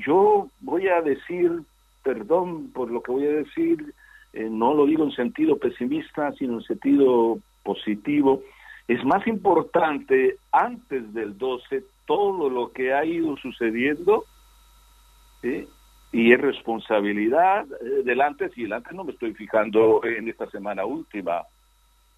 Eh, 0.00 0.02
yo 0.06 0.48
voy 0.60 0.88
a 0.88 1.00
decir, 1.00 1.62
perdón 2.02 2.70
por 2.72 2.90
lo 2.90 3.02
que 3.02 3.12
voy 3.12 3.26
a 3.26 3.32
decir, 3.32 3.94
eh, 4.32 4.48
no 4.50 4.74
lo 4.74 4.86
digo 4.86 5.04
en 5.04 5.12
sentido 5.12 5.56
pesimista, 5.56 6.32
sino 6.32 6.54
en 6.54 6.62
sentido 6.62 7.38
positivo, 7.62 8.42
es 8.88 9.04
más 9.04 9.26
importante 9.26 10.36
antes 10.50 11.12
del 11.14 11.38
12 11.38 11.84
todo 12.06 12.50
lo 12.50 12.72
que 12.72 12.92
ha 12.92 13.04
ido 13.04 13.36
sucediendo 13.36 14.24
y 16.12 16.32
es 16.32 16.40
responsabilidad 16.40 17.66
eh, 17.80 18.02
del 18.04 18.20
antes 18.20 18.56
y 18.56 18.64
el 18.64 18.72
antes. 18.72 18.92
No 18.92 19.04
me 19.04 19.12
estoy 19.12 19.32
fijando 19.34 20.02
en 20.04 20.28
esta 20.28 20.50
semana 20.50 20.84
última. 20.84 21.42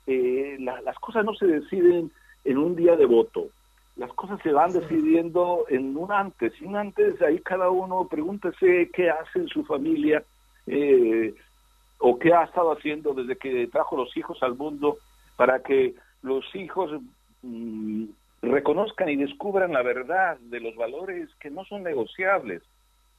las 0.06 0.98
cosas 0.98 1.24
no 1.24 1.34
se 1.34 1.46
deciden 1.46 2.10
en 2.44 2.58
un 2.58 2.74
día 2.74 2.96
de 2.96 3.06
voto, 3.06 3.48
las 3.96 4.12
cosas 4.14 4.40
se 4.42 4.52
van 4.52 4.72
decidiendo 4.72 5.66
en 5.68 5.96
un 5.96 6.10
antes 6.12 6.52
y 6.60 6.64
un 6.64 6.76
antes 6.76 7.20
ahí 7.20 7.38
cada 7.40 7.70
uno 7.70 8.08
pregúntese 8.08 8.90
qué 8.92 9.10
hace 9.10 9.40
en 9.40 9.48
su 9.48 9.64
familia 9.64 10.24
eh, 10.66 11.34
o 11.98 12.18
qué 12.18 12.32
ha 12.32 12.44
estado 12.44 12.72
haciendo 12.72 13.12
desde 13.14 13.36
que 13.36 13.66
trajo 13.68 13.96
los 13.96 14.16
hijos 14.16 14.42
al 14.42 14.54
mundo 14.54 14.98
para 15.36 15.62
que 15.62 15.94
los 16.22 16.44
hijos 16.54 16.90
mm, 17.42 18.04
reconozcan 18.42 19.08
y 19.08 19.16
descubran 19.16 19.72
la 19.72 19.82
verdad 19.82 20.38
de 20.38 20.60
los 20.60 20.74
valores 20.74 21.28
que 21.40 21.50
no 21.50 21.64
son 21.64 21.82
negociables. 21.82 22.62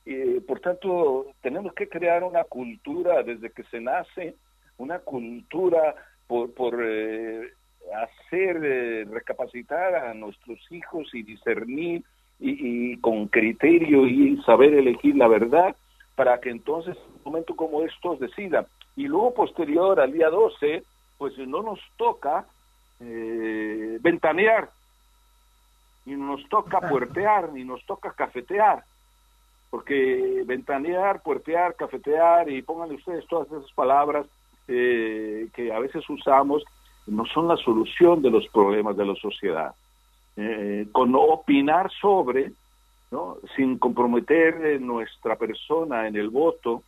Eh, 0.05 0.41
por 0.45 0.59
tanto, 0.59 1.27
tenemos 1.41 1.73
que 1.73 1.87
crear 1.87 2.23
una 2.23 2.43
cultura 2.43 3.23
desde 3.23 3.51
que 3.51 3.63
se 3.63 3.79
nace, 3.79 4.35
una 4.77 4.99
cultura 4.99 5.95
por, 6.27 6.53
por 6.53 6.77
eh, 6.83 7.53
hacer 7.91 8.59
eh, 8.63 9.05
recapacitar 9.05 9.95
a 9.95 10.13
nuestros 10.13 10.59
hijos 10.71 11.09
y 11.13 11.23
discernir 11.23 12.03
y, 12.39 12.97
con 12.97 13.27
criterio 13.27 14.05
y 14.05 14.41
saber 14.43 14.73
elegir 14.73 15.15
la 15.15 15.27
verdad 15.27 15.75
para 16.15 16.39
que 16.39 16.49
entonces 16.49 16.97
en 16.97 17.13
un 17.15 17.21
momento 17.23 17.55
como 17.55 17.83
estos 17.83 18.19
decida. 18.19 18.65
Y 18.95 19.07
luego 19.07 19.33
posterior 19.33 19.99
al 19.99 20.11
día 20.11 20.29
12, 20.29 20.83
pues 21.17 21.37
no 21.37 21.61
nos 21.61 21.79
toca 21.97 22.45
eh, 22.99 23.97
ventanear, 24.01 24.69
ni 26.05 26.15
nos 26.15 26.47
toca 26.49 26.81
puertear, 26.81 27.51
ni 27.53 27.63
nos 27.63 27.83
toca 27.85 28.11
cafetear, 28.11 28.83
porque 29.69 30.43
ventanear, 30.45 31.21
puertear, 31.23 31.75
cafetear, 31.75 32.49
y 32.49 32.61
pónganle 32.61 32.95
ustedes 32.95 33.25
todas 33.27 33.47
esas 33.47 33.71
palabras 33.73 34.27
eh, 34.67 35.47
que 35.53 35.73
a 35.73 35.79
veces 35.79 36.07
usamos, 36.09 36.63
no 37.07 37.25
son 37.25 37.47
la 37.47 37.57
solución 37.57 38.21
de 38.21 38.31
los 38.31 38.47
problemas 38.47 38.95
de 38.95 39.05
la 39.05 39.15
sociedad. 39.15 39.73
Eh, 40.35 40.87
con 40.91 41.13
opinar 41.15 41.91
sobre, 41.91 42.51
¿no? 43.11 43.37
sin 43.55 43.77
comprometer 43.77 44.81
nuestra 44.81 45.35
persona 45.35 46.07
en 46.07 46.15
el 46.15 46.29
voto, 46.29 46.81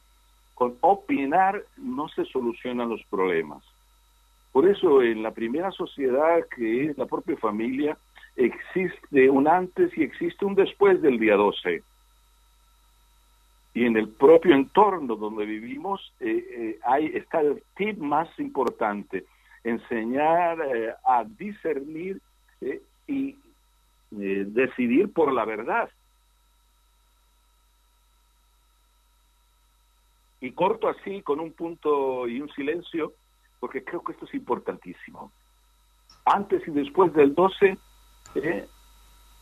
con 0.56 0.76
opinar 0.82 1.62
no 1.78 2.08
se 2.10 2.26
solucionan 2.26 2.90
los 2.90 3.04
problemas. 3.10 3.64
Por 4.52 4.68
eso 4.68 5.02
en 5.02 5.22
la 5.22 5.32
primera 5.32 5.72
sociedad, 5.72 6.40
que 6.56 6.86
es 6.86 6.98
la 6.98 7.06
propia 7.06 7.36
familia, 7.38 7.98
existe 8.38 9.30
un 9.30 9.48
antes 9.48 9.96
y 9.98 10.04
existe 10.04 10.46
un 10.46 10.56
después 10.56 11.02
del 11.02 11.20
día 11.20 11.36
12. 11.36 11.84
Y 13.74 13.86
en 13.86 13.98
el 13.98 14.08
propio 14.08 14.56
entorno 14.56 15.18
donde 15.18 15.46
vivimos 15.46 16.14
eh, 16.22 16.46
eh, 16.50 16.80
hay, 16.86 17.08
está 17.08 17.42
el 17.42 17.62
tip 17.76 17.98
más 17.98 18.30
importante 18.40 19.26
enseñar 19.66 20.60
eh, 20.62 20.94
a 21.04 21.24
discernir 21.24 22.22
eh, 22.62 22.82
y 23.08 23.32
eh, 24.12 24.46
decidir 24.48 25.12
por 25.12 25.34
la 25.34 25.44
verdad. 25.44 25.90
Y 30.40 30.52
corto 30.52 30.88
así 30.88 31.24
con 31.24 31.40
un 31.40 31.54
punto 31.54 32.28
y 32.28 32.40
un 32.40 32.50
silencio, 32.52 33.14
porque 33.60 33.84
creo 33.84 34.04
que 34.04 34.12
esto 34.12 34.26
es 34.26 34.34
importantísimo. 34.36 35.32
Antes 36.26 36.68
y 36.68 36.72
después 36.72 37.12
del 37.14 37.34
12 37.34 37.78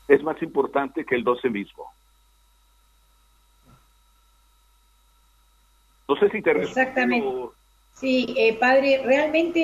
es 0.08 0.24
más 0.24 0.42
importante 0.42 1.06
que 1.06 1.16
el 1.16 1.24
12 1.24 1.50
mismo. 1.50 1.92
No 6.08 6.16
sé 6.16 6.30
si 6.30 6.42
te 6.42 6.52
Exactamente. 6.52 7.54
Sí, 8.04 8.36
eh, 8.38 8.58
padre, 8.60 9.02
realmente 9.06 9.62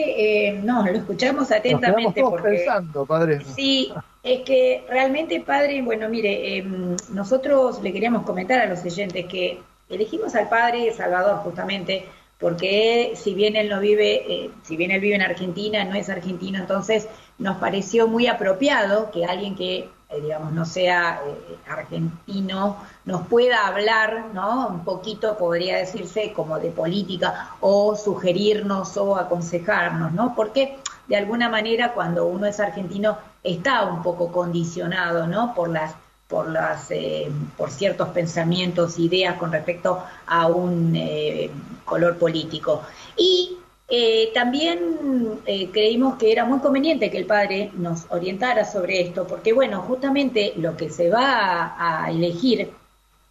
eh, 0.48 0.54
no, 0.64 0.86
lo 0.86 0.94
escuchamos 0.94 1.52
atentamente. 1.52 2.22
Nos 2.22 2.42
pensando, 2.42 3.06
padre. 3.06 3.42
Sí, 3.44 3.92
es 4.24 4.44
que 4.44 4.86
realmente, 4.88 5.42
padre, 5.42 5.82
bueno, 5.82 6.08
mire, 6.08 6.56
em, 6.56 6.96
nosotros 7.12 7.84
le 7.84 7.92
queríamos 7.92 8.24
comentar 8.24 8.62
a 8.62 8.68
los 8.68 8.82
oyentes 8.86 9.26
que 9.26 9.60
elegimos 9.90 10.36
al 10.36 10.48
padre 10.48 10.94
Salvador 10.94 11.40
justamente 11.40 12.06
porque 12.40 13.14
si 13.16 13.34
bien 13.34 13.56
él 13.56 13.70
no 13.70 13.80
vive, 13.80 14.46
eh, 14.46 14.52
si 14.64 14.78
bien 14.78 14.92
él 14.92 15.02
vive 15.02 15.16
en 15.16 15.22
Argentina, 15.22 15.84
no 15.84 15.96
es 15.96 16.10
argentino, 16.10 16.58
entonces 16.58 17.08
nos 17.38 17.58
pareció 17.58 18.08
muy 18.08 18.28
apropiado 18.28 19.12
que 19.12 19.26
alguien 19.26 19.56
que 19.56 19.90
eh, 20.12 20.22
digamos, 20.22 20.54
no 20.54 20.66
sea 20.66 21.22
eh, 21.24 21.56
argentino, 21.70 22.78
nos 23.06 23.28
pueda 23.28 23.68
hablar, 23.68 24.26
¿no? 24.34 24.68
Un 24.68 24.84
poquito, 24.84 25.38
podría 25.38 25.78
decirse, 25.78 26.34
como 26.34 26.58
de 26.60 26.72
política, 26.72 27.52
o 27.60 27.96
sugerirnos 27.96 28.98
o 28.98 29.18
aconsejarnos, 29.18 30.12
¿no? 30.14 30.34
Porque 30.36 30.80
de 31.08 31.16
alguna 31.16 31.48
manera 31.48 31.94
cuando 31.94 32.26
uno 32.26 32.48
es 32.48 32.60
argentino 32.60 33.20
está 33.44 33.84
un 33.84 34.02
poco 34.02 34.32
condicionado, 34.32 35.28
¿no? 35.28 35.54
Por 35.54 35.70
las 35.70 35.94
por, 36.30 36.48
las, 36.48 36.92
eh, 36.92 37.28
por 37.58 37.72
ciertos 37.72 38.10
pensamientos, 38.10 39.00
ideas 39.00 39.36
con 39.38 39.52
respecto 39.52 40.04
a 40.28 40.46
un 40.46 40.96
eh, 40.96 41.50
color 41.90 42.18
político. 42.18 42.84
Y 43.18 43.58
eh, 43.90 44.32
también 44.34 45.42
creímos 45.74 46.18
que 46.18 46.32
era 46.32 46.46
muy 46.46 46.60
conveniente 46.60 47.10
que 47.10 47.18
el 47.18 47.26
padre 47.26 47.72
nos 47.76 48.06
orientara 48.10 48.64
sobre 48.64 49.02
esto, 49.02 49.26
porque 49.26 49.52
bueno, 49.52 49.82
justamente 49.82 50.54
lo 50.58 50.78
que 50.78 50.90
se 50.90 51.10
va 51.10 51.76
a, 51.78 52.10
elegir 52.12 52.72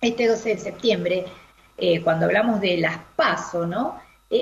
este 0.00 0.26
12 0.26 0.48
de 0.50 0.58
septiembre, 0.58 1.26
cuando 2.02 2.26
hablamos 2.26 2.60
de 2.60 2.76
las 2.78 2.98
PASO, 3.14 3.66
¿no? 3.66 4.00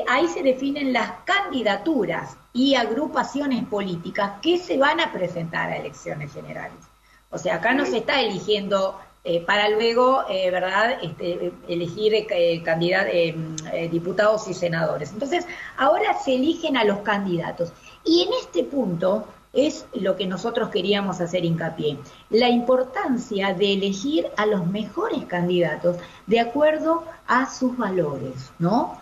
ahí 0.08 0.26
se 0.28 0.42
definen 0.42 0.92
las 0.92 1.11
candidaturas 1.25 2.37
y 2.56 2.75
agrupaciones 2.75 3.64
políticas 3.66 4.40
que 4.40 4.56
se 4.58 4.78
van 4.78 5.00
a 5.00 5.12
presentar 5.12 5.70
a 5.70 5.76
elecciones 5.76 6.32
generales. 6.32 6.78
O 7.30 7.38
sea, 7.38 7.56
acá 7.56 7.75
no 7.75 7.85
se 7.85 7.99
está 7.99 8.20
eligiendo 8.20 8.99
eh, 9.28 9.40
para 9.40 9.68
luego, 9.71 10.23
eh, 10.30 10.52
¿verdad?, 10.52 10.99
este, 11.02 11.52
elegir 11.66 12.14
eh, 12.14 12.62
candidatos, 12.62 13.12
diputados 13.90 14.47
y 14.47 14.54
senadores. 14.54 15.11
Entonces, 15.12 15.49
ahora 15.76 16.14
se 16.14 16.37
eligen 16.37 16.76
a 16.76 16.85
los 16.85 16.99
candidatos. 16.99 17.73
Y 18.04 18.23
en 18.23 18.28
este 18.40 18.62
punto 18.62 19.26
es 19.52 19.85
lo 19.95 20.14
que 20.14 20.28
nosotros 20.28 20.68
queríamos 20.68 21.21
hacer 21.21 21.45
hincapié, 21.45 21.99
la 22.30 22.49
importancia 22.50 23.52
de 23.52 23.73
elegir 23.73 24.28
a 24.37 24.47
los 24.47 24.64
mejores 24.68 25.25
candidatos 25.25 25.97
de 26.28 26.38
acuerdo 26.38 27.02
a 27.26 27.52
sus 27.52 27.76
valores, 27.76 28.52
¿no? 28.61 29.00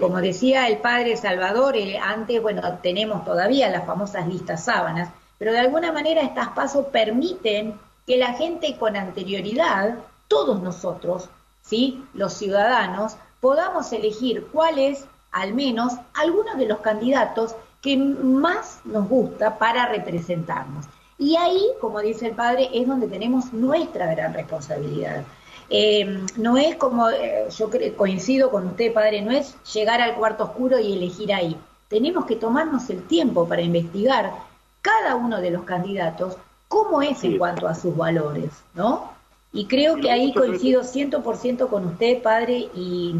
como 0.00 0.20
decía 0.20 0.66
el 0.66 0.78
padre 0.78 1.16
Salvador, 1.16 1.76
antes, 2.02 2.42
bueno, 2.42 2.78
tenemos 2.82 3.24
todavía 3.24 3.68
las 3.68 3.84
famosas 3.86 4.26
listas 4.26 4.64
sábanas, 4.64 5.10
pero 5.38 5.52
de 5.52 5.58
alguna 5.58 5.92
manera 5.92 6.22
estas 6.22 6.48
pasos 6.48 6.86
permiten 6.86 7.74
que 8.06 8.16
la 8.16 8.34
gente 8.34 8.76
con 8.76 8.96
anterioridad, 8.96 9.98
todos 10.28 10.62
nosotros, 10.62 11.28
¿sí? 11.62 12.04
los 12.14 12.32
ciudadanos, 12.32 13.16
podamos 13.40 13.92
elegir 13.92 14.46
cuál 14.52 14.78
es, 14.78 15.04
al 15.30 15.54
menos, 15.54 15.94
algunos 16.14 16.56
de 16.58 16.66
los 16.66 16.78
candidatos 16.78 17.54
que 17.80 17.96
más 17.96 18.80
nos 18.84 19.08
gusta 19.08 19.58
para 19.58 19.86
representarnos. 19.86 20.86
Y 21.18 21.36
ahí, 21.36 21.64
como 21.80 22.00
dice 22.00 22.28
el 22.28 22.34
padre, 22.34 22.70
es 22.72 22.86
donde 22.86 23.08
tenemos 23.08 23.52
nuestra 23.52 24.12
gran 24.14 24.34
responsabilidad. 24.34 25.24
Eh, 25.68 26.26
no 26.36 26.56
es 26.56 26.76
como, 26.76 27.08
eh, 27.10 27.46
yo 27.56 27.70
coincido 27.96 28.50
con 28.50 28.66
usted, 28.66 28.92
padre, 28.92 29.22
no 29.22 29.30
es 29.32 29.54
llegar 29.72 30.00
al 30.00 30.14
cuarto 30.14 30.44
oscuro 30.44 30.78
y 30.78 30.92
elegir 30.92 31.32
ahí. 31.32 31.56
Tenemos 31.88 32.26
que 32.26 32.36
tomarnos 32.36 32.90
el 32.90 33.06
tiempo 33.06 33.46
para 33.46 33.62
investigar 33.62 34.32
cada 34.80 35.14
uno 35.14 35.40
de 35.40 35.50
los 35.50 35.62
candidatos 35.62 36.36
cómo 36.72 37.02
es 37.02 37.22
en 37.22 37.36
cuanto 37.36 37.68
a 37.68 37.74
sus 37.74 37.94
valores, 37.94 38.50
¿no? 38.72 39.12
Y 39.52 39.66
creo 39.66 39.96
que 39.96 40.10
ahí 40.10 40.32
coincido 40.32 40.80
100% 40.82 41.68
con 41.68 41.84
usted, 41.84 42.22
padre, 42.22 42.70
y 42.74 43.14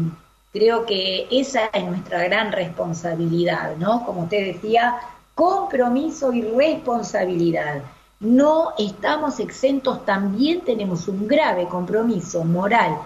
creo 0.51 0.87
que 0.87 1.27
esa 1.29 1.67
es 1.67 1.85
nuestra 1.85 2.23
gran 2.23 2.51
responsabilidad, 2.51 3.75
¿no? 3.77 4.03
Como 4.07 4.23
usted 4.23 4.53
decía, 4.55 4.95
compromiso 5.35 6.33
y 6.33 6.41
responsabilidad. 6.41 7.83
No 8.19 8.73
estamos 8.79 9.39
exentos, 9.39 10.03
también 10.03 10.61
tenemos 10.61 11.07
un 11.07 11.27
grave 11.27 11.67
compromiso 11.67 12.43
moral, 12.43 12.97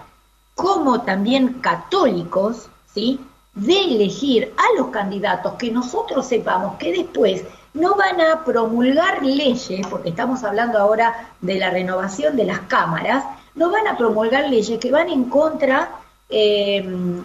como 0.54 1.02
también 1.02 1.60
católicos, 1.60 2.70
¿sí? 2.94 3.20
De 3.52 3.84
elegir 3.84 4.54
a 4.56 4.80
los 4.80 4.88
candidatos 4.88 5.54
que 5.54 5.70
nosotros 5.70 6.26
sepamos 6.26 6.78
que 6.78 6.92
después 6.92 7.44
no 7.78 7.94
van 7.94 8.20
a 8.20 8.44
promulgar 8.44 9.24
leyes, 9.24 9.86
porque 9.88 10.10
estamos 10.10 10.44
hablando 10.44 10.78
ahora 10.78 11.30
de 11.40 11.58
la 11.58 11.70
renovación 11.70 12.36
de 12.36 12.44
las 12.44 12.60
cámaras, 12.60 13.24
no 13.54 13.70
van 13.70 13.86
a 13.86 13.96
promulgar 13.96 14.48
leyes 14.48 14.78
que 14.78 14.90
van 14.90 15.08
en 15.08 15.24
contra 15.24 15.88
eh, 16.30 16.84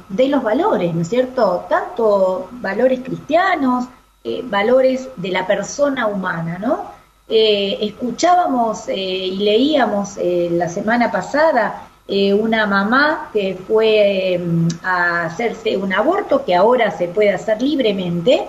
de 0.09 0.27
los 0.29 0.41
valores, 0.41 0.93
¿no 0.93 1.01
es 1.01 1.09
cierto? 1.09 1.65
Tanto 1.67 2.47
valores 2.51 3.01
cristianos, 3.01 3.85
eh, 4.23 4.41
valores 4.45 5.09
de 5.17 5.29
la 5.29 5.45
persona 5.45 6.07
humana, 6.07 6.57
¿no? 6.57 6.91
Eh, 7.27 7.79
escuchábamos 7.81 8.87
y 8.89 9.37
leíamos 9.37 10.17
la 10.17 10.69
semana 10.69 11.09
pasada 11.11 11.87
una 12.07 12.67
mamá 12.67 13.29
que 13.31 13.57
fue 13.65 14.39
a 14.83 15.25
hacerse 15.25 15.77
un 15.77 15.93
aborto, 15.93 16.43
que 16.45 16.53
ahora 16.53 16.91
se 16.91 17.07
puede 17.07 17.31
hacer 17.31 17.61
libremente, 17.61 18.45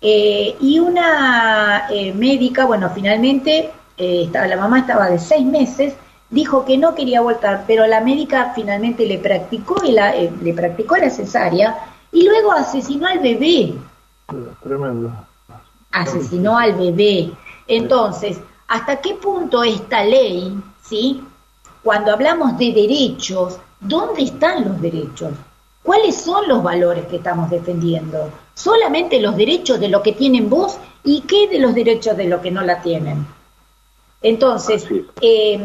eh, 0.00 0.56
y 0.60 0.78
una 0.78 1.88
eh, 1.90 2.12
médica, 2.12 2.66
bueno, 2.66 2.90
finalmente, 2.94 3.70
eh, 3.96 4.22
estaba, 4.24 4.46
la 4.46 4.56
mamá 4.56 4.80
estaba 4.80 5.10
de 5.10 5.18
seis 5.18 5.44
meses, 5.44 5.94
dijo 6.30 6.64
que 6.64 6.78
no 6.78 6.94
quería 6.94 7.20
voltar, 7.20 7.64
pero 7.66 7.86
la 7.86 8.00
médica 8.00 8.52
finalmente 8.54 9.06
le 9.06 9.18
practicó, 9.18 9.82
la, 9.84 10.14
le 10.14 10.54
practicó 10.54 10.96
la 10.96 11.10
cesárea 11.10 11.78
y 12.12 12.24
luego 12.24 12.52
asesinó 12.52 13.08
al 13.08 13.18
bebé. 13.18 13.74
Tremendo. 14.62 15.10
Asesinó 15.90 16.56
al 16.56 16.74
bebé. 16.74 17.32
Entonces, 17.66 18.38
¿hasta 18.68 18.96
qué 19.00 19.14
punto 19.14 19.64
esta 19.64 20.04
ley, 20.04 20.56
sí? 20.82 21.24
Cuando 21.82 22.12
hablamos 22.12 22.56
de 22.56 22.72
derechos, 22.72 23.58
¿dónde 23.80 24.22
están 24.24 24.68
los 24.68 24.80
derechos? 24.80 25.32
¿Cuáles 25.88 26.16
son 26.16 26.46
los 26.46 26.62
valores 26.62 27.06
que 27.06 27.16
estamos 27.16 27.48
defendiendo? 27.48 28.30
solamente 28.58 29.20
los 29.20 29.36
derechos 29.36 29.78
de 29.78 29.88
lo 29.88 30.02
que 30.02 30.12
tienen 30.12 30.50
vos 30.50 30.78
y 31.04 31.20
qué 31.22 31.48
de 31.48 31.60
los 31.60 31.74
derechos 31.74 32.16
de 32.16 32.24
lo 32.24 32.42
que 32.42 32.50
no 32.50 32.62
la 32.62 32.82
tienen. 32.82 33.24
Entonces, 34.20 34.84
eh, 35.20 35.60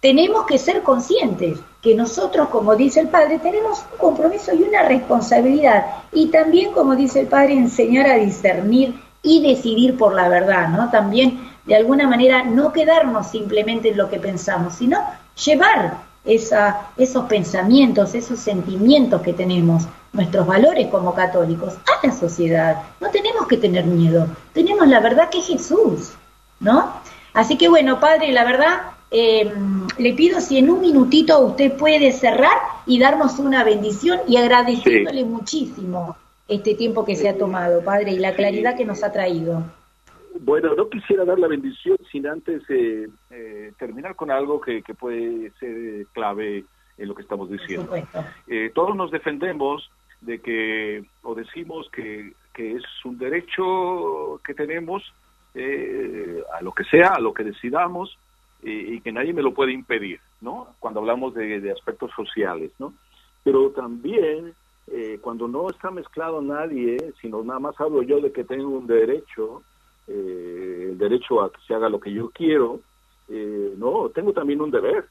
tenemos 0.00 0.46
que 0.46 0.56
ser 0.56 0.82
conscientes 0.82 1.60
que 1.82 1.94
nosotros, 1.94 2.48
como 2.48 2.74
dice 2.76 3.00
el 3.00 3.08
Padre, 3.08 3.38
tenemos 3.38 3.84
un 3.92 3.98
compromiso 3.98 4.54
y 4.54 4.62
una 4.62 4.82
responsabilidad. 4.84 5.84
Y 6.12 6.28
también, 6.28 6.72
como 6.72 6.96
dice 6.96 7.20
el 7.20 7.26
Padre, 7.26 7.52
enseñar 7.52 8.06
a 8.06 8.16
discernir 8.16 8.98
y 9.22 9.42
decidir 9.46 9.98
por 9.98 10.14
la 10.14 10.30
verdad, 10.30 10.68
¿no? 10.68 10.90
También, 10.90 11.52
de 11.66 11.76
alguna 11.76 12.08
manera, 12.08 12.42
no 12.42 12.72
quedarnos 12.72 13.26
simplemente 13.26 13.90
en 13.90 13.98
lo 13.98 14.08
que 14.08 14.18
pensamos, 14.18 14.76
sino 14.76 14.98
llevar 15.44 16.03
esa, 16.24 16.88
esos 16.96 17.24
pensamientos, 17.24 18.14
esos 18.14 18.38
sentimientos 18.38 19.22
que 19.22 19.32
tenemos, 19.32 19.84
nuestros 20.12 20.46
valores 20.46 20.88
como 20.88 21.14
católicos, 21.14 21.74
a 21.74 22.06
la 22.06 22.12
sociedad. 22.12 22.82
No 23.00 23.10
tenemos 23.10 23.46
que 23.46 23.56
tener 23.56 23.84
miedo, 23.84 24.26
tenemos 24.52 24.86
la 24.88 25.00
verdad 25.00 25.28
que 25.28 25.38
es 25.38 25.46
Jesús, 25.46 26.12
¿no? 26.60 26.92
Así 27.32 27.56
que 27.58 27.68
bueno, 27.68 28.00
Padre, 28.00 28.32
la 28.32 28.44
verdad, 28.44 28.82
em, 29.10 29.86
le 29.98 30.12
pido 30.14 30.40
si 30.40 30.58
en 30.58 30.70
un 30.70 30.80
minutito 30.80 31.38
usted 31.40 31.72
puede 31.76 32.12
cerrar 32.12 32.56
y 32.86 32.98
darnos 32.98 33.38
una 33.38 33.64
bendición 33.64 34.20
y 34.28 34.36
agradeciéndole 34.36 35.24
muchísimo 35.24 36.16
este 36.46 36.74
tiempo 36.74 37.04
que 37.04 37.16
se 37.16 37.28
ha 37.28 37.36
tomado, 37.36 37.82
Padre, 37.82 38.12
y 38.12 38.18
la 38.18 38.34
claridad 38.34 38.76
que 38.76 38.84
nos 38.84 39.02
ha 39.02 39.12
traído. 39.12 39.64
Bueno, 40.40 40.74
no 40.74 40.88
quisiera 40.88 41.24
dar 41.24 41.38
la 41.38 41.46
bendición 41.46 41.96
sin 42.10 42.26
antes 42.26 42.62
eh, 42.68 43.06
eh, 43.30 43.72
terminar 43.78 44.16
con 44.16 44.30
algo 44.30 44.60
que, 44.60 44.82
puede 44.98 45.50
ser 45.60 46.06
clave 46.12 46.64
en 46.98 47.08
lo 47.08 47.14
que 47.14 47.22
estamos 47.22 47.48
diciendo. 47.50 47.94
Eh, 48.48 48.70
todos 48.74 48.96
nos 48.96 49.10
defendemos 49.10 49.90
de 50.20 50.40
que, 50.40 51.04
o 51.22 51.34
decimos 51.34 51.88
que, 51.90 52.32
es 52.56 52.82
un 53.04 53.18
derecho 53.18 54.40
que 54.44 54.54
tenemos 54.54 55.02
a 56.52 56.62
lo 56.62 56.72
que 56.72 56.84
sea, 56.84 57.10
a 57.10 57.20
lo 57.20 57.32
que 57.34 57.44
decidamos, 57.44 58.16
y 58.62 59.00
que 59.00 59.12
nadie 59.12 59.32
me 59.32 59.42
lo 59.42 59.52
puede 59.52 59.72
impedir, 59.72 60.20
¿no? 60.40 60.68
Cuando 60.80 61.00
hablamos 61.00 61.34
de, 61.34 61.60
de 61.60 61.70
aspectos 61.70 62.10
sociales, 62.16 62.72
¿no? 62.78 62.94
Pero 63.42 63.70
también 63.70 64.54
cuando 65.20 65.48
no 65.48 65.68
está 65.68 65.90
mezclado 65.90 66.40
nadie, 66.42 67.12
sino 67.20 67.42
nada 67.42 67.60
más 67.60 67.80
hablo 67.80 68.02
yo 68.02 68.20
de 68.20 68.32
que 68.32 68.44
tengo 68.44 68.68
un 68.68 68.86
derecho, 68.86 69.62
eh, 70.06 70.88
el 70.90 70.98
derecho 70.98 71.42
a 71.42 71.50
que 71.50 71.60
se 71.66 71.74
haga 71.74 71.88
lo 71.88 72.00
que 72.00 72.12
yo 72.12 72.30
quiero, 72.30 72.80
eh, 73.28 73.74
no, 73.76 74.10
tengo 74.10 74.32
también 74.32 74.60
un 74.60 74.70
deber, 74.70 75.06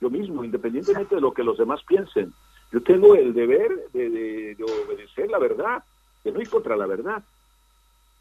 yo 0.00 0.08
mismo, 0.08 0.44
independientemente 0.44 1.14
de 1.14 1.20
lo 1.20 1.32
que 1.32 1.44
los 1.44 1.58
demás 1.58 1.82
piensen. 1.86 2.32
Yo 2.72 2.82
tengo 2.82 3.14
el 3.14 3.34
deber 3.34 3.70
de, 3.92 4.56
obedecer 4.86 5.30
la 5.30 5.38
verdad, 5.38 5.84
de 6.24 6.32
no 6.32 6.40
ir 6.40 6.48
contra 6.48 6.76
la 6.76 6.86
verdad. 6.86 7.22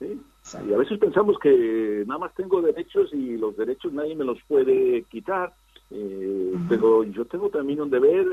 Y 0.01 0.73
a 0.73 0.77
veces 0.77 0.97
pensamos 0.97 1.37
que 1.39 2.03
nada 2.07 2.19
más 2.19 2.33
tengo 2.33 2.61
derechos 2.61 3.13
y 3.13 3.37
los 3.37 3.55
derechos 3.55 3.93
nadie 3.93 4.15
me 4.15 4.25
los 4.25 4.39
puede 4.47 5.03
quitar, 5.03 5.53
eh, 5.91 6.55
pero 6.67 7.03
yo 7.03 7.25
tengo 7.25 7.49
también 7.49 7.81
un 7.81 7.89
deber 7.89 8.25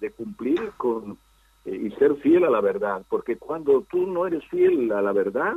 de 0.00 0.10
cumplir 0.12 0.70
con 0.76 1.18
y 1.64 1.90
ser 1.92 2.16
fiel 2.16 2.44
a 2.44 2.50
la 2.50 2.60
verdad, 2.60 3.02
porque 3.08 3.36
cuando 3.36 3.84
tú 3.90 4.06
no 4.06 4.26
eres 4.26 4.44
fiel 4.48 4.90
a 4.92 5.02
la 5.02 5.12
verdad, 5.12 5.54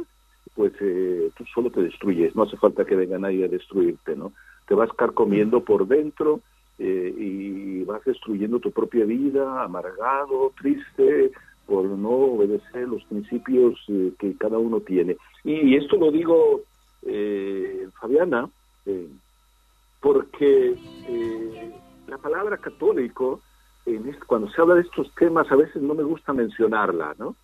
pues 0.55 0.73
eh, 0.79 1.29
tú 1.37 1.43
solo 1.53 1.69
te 1.69 1.81
destruyes, 1.81 2.35
no 2.35 2.43
hace 2.43 2.57
falta 2.57 2.85
que 2.85 2.95
venga 2.95 3.17
nadie 3.17 3.45
a 3.45 3.49
destruirte, 3.49 4.15
¿no? 4.15 4.31
Te 4.67 4.73
vas 4.73 4.89
carcomiendo 4.93 5.63
por 5.63 5.87
dentro 5.87 6.39
eh, 6.79 7.13
y 7.17 7.83
vas 7.83 8.03
destruyendo 8.05 8.59
tu 8.59 8.71
propia 8.71 9.05
vida, 9.05 9.63
amargado, 9.63 10.53
triste, 10.59 11.31
por 11.65 11.85
no 11.85 12.09
obedecer 12.09 12.87
los 12.87 13.03
principios 13.05 13.79
eh, 13.89 14.13
que 14.17 14.35
cada 14.37 14.57
uno 14.57 14.79
tiene. 14.79 15.17
Y, 15.43 15.75
esto 15.75 15.97
lo 15.97 16.11
digo, 16.11 16.61
Fabiana, 17.99 18.49
porque 20.05 20.77
eh, 21.07 21.71
la 22.05 22.19
palabra 22.19 22.57
católico, 22.57 23.41
en 23.87 24.15
cuando 24.27 24.47
se 24.51 24.61
habla 24.61 24.75
de 24.75 24.81
estos 24.81 25.11
temas, 25.15 25.51
a 25.51 25.55
veces 25.55 25.81
no 25.81 25.95
me 25.95 26.03
gusta 26.03 26.31
mencionarla, 26.31 27.15
¿no? 27.17 27.35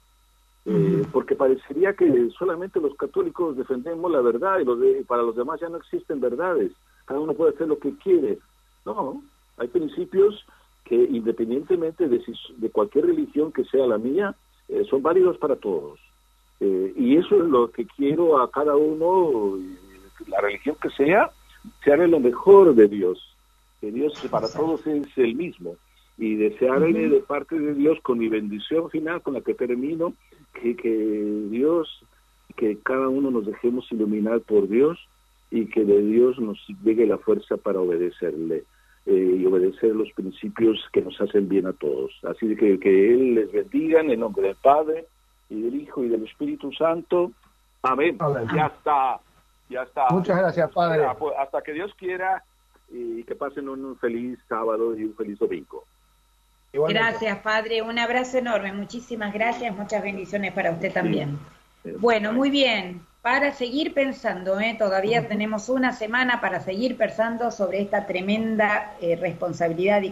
Eh, 0.63 1.03
porque 1.11 1.35
parecería 1.35 1.93
que 1.93 2.29
solamente 2.37 2.79
los 2.79 2.95
católicos 2.95 3.57
defendemos 3.57 4.11
la 4.11 4.21
verdad 4.21 4.59
y, 4.59 4.63
los 4.63 4.77
para 5.07 5.23
los 5.23 5.35
demás 5.35 5.59
ya 5.59 5.69
no 5.69 5.77
existen 5.77 6.19
verdades. 6.21 6.71
Cada 7.05 7.19
uno 7.19 7.33
puede 7.33 7.55
hacer 7.55 7.67
lo 7.67 7.79
que 7.79 7.95
quiere. 7.97 8.37
No, 8.85 9.23
hay 9.57 9.67
principios 9.67 10.45
que 10.83 10.95
independientemente 10.95 12.07
de, 12.07 12.21
de 12.57 12.69
cualquier 12.69 13.07
religión 13.07 13.51
que 13.51 13.63
sea 13.65 13.87
la 13.87 13.97
mía, 13.97 14.35
eh, 14.67 14.85
son 14.89 15.01
válidos 15.01 15.37
para 15.37 15.55
todos. 15.55 15.99
Eh, 16.59 16.93
y 16.95 17.17
eso 17.17 17.43
es 17.43 17.49
lo 17.49 17.71
que 17.71 17.85
quiero 17.85 18.39
a 18.39 18.51
cada 18.51 18.75
uno, 18.75 19.57
la 20.27 20.41
religión 20.41 20.75
que 20.81 20.89
sea, 20.91 21.31
se 21.83 21.91
haga 21.91 22.07
lo 22.07 22.19
mejor 22.19 22.75
de 22.75 22.87
Dios. 22.87 23.35
Que 23.79 23.91
Dios 23.91 24.13
para 24.29 24.47
todos 24.47 24.85
es 24.85 25.17
el 25.17 25.35
mismo. 25.35 25.75
Y 26.17 26.35
desearle 26.35 27.09
de 27.09 27.19
parte 27.21 27.57
de 27.57 27.73
Dios 27.73 27.97
con 28.03 28.19
mi 28.19 28.29
bendición 28.29 28.91
final, 28.91 29.23
con 29.23 29.33
la 29.33 29.41
que 29.41 29.55
termino, 29.55 30.13
que, 30.53 30.75
que 30.75 30.89
Dios, 31.49 32.03
que 32.55 32.77
cada 32.79 33.09
uno 33.09 33.31
nos 33.31 33.45
dejemos 33.45 33.91
iluminar 33.91 34.41
por 34.41 34.67
Dios 34.67 34.99
y 35.49 35.65
que 35.67 35.83
de 35.83 36.01
Dios 36.01 36.39
nos 36.39 36.57
llegue 36.83 37.05
la 37.05 37.17
fuerza 37.17 37.57
para 37.57 37.79
obedecerle 37.79 38.63
eh, 39.05 39.37
y 39.39 39.45
obedecer 39.45 39.95
los 39.95 40.11
principios 40.13 40.79
que 40.93 41.01
nos 41.01 41.19
hacen 41.19 41.49
bien 41.49 41.67
a 41.67 41.73
todos. 41.73 42.11
Así 42.23 42.55
que 42.55 42.79
que 42.79 43.13
Él 43.13 43.35
les 43.35 43.51
bendiga 43.51 43.99
en 43.99 44.11
el 44.11 44.19
nombre 44.19 44.43
del 44.43 44.55
Padre 44.55 45.07
y 45.49 45.61
del 45.61 45.75
Hijo 45.75 46.03
y 46.03 46.09
del 46.09 46.23
Espíritu 46.23 46.71
Santo. 46.71 47.31
Amén. 47.81 48.17
Ya 48.55 48.67
está, 48.67 49.19
ya 49.69 49.83
está. 49.83 50.07
Muchas 50.11 50.37
gracias, 50.37 50.71
Padre. 50.71 51.05
Pues, 51.19 51.33
hasta 51.37 51.61
que 51.61 51.73
Dios 51.73 51.91
quiera 51.95 52.43
y 52.89 53.23
que 53.23 53.35
pasen 53.35 53.67
un 53.69 53.97
feliz 53.97 54.39
sábado 54.47 54.95
y 54.95 55.03
un 55.03 55.15
feliz 55.15 55.39
domingo. 55.39 55.83
Gracias, 56.73 57.37
Padre. 57.39 57.81
Un 57.81 57.99
abrazo 57.99 58.37
enorme. 58.37 58.71
Muchísimas 58.71 59.33
gracias. 59.33 59.75
Muchas 59.75 60.01
bendiciones 60.01 60.53
para 60.53 60.71
usted 60.71 60.93
también. 60.93 61.37
Bueno, 61.99 62.31
muy 62.31 62.49
bien. 62.49 63.05
Para 63.21 63.53
seguir 63.53 63.93
pensando, 63.93 64.59
¿eh? 64.59 64.75
todavía 64.79 65.27
tenemos 65.27 65.69
una 65.69 65.93
semana 65.93 66.41
para 66.41 66.59
seguir 66.59 66.97
pensando 66.97 67.51
sobre 67.51 67.81
esta 67.81 68.07
tremenda 68.07 68.95
eh, 68.99 69.15
responsabilidad 69.15 70.01
y 70.01 70.09